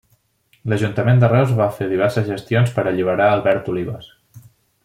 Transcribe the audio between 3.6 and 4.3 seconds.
Olives.